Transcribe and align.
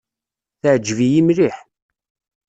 Teɛǧeb-iyi 0.61 1.21
mliḥ. 1.23 1.57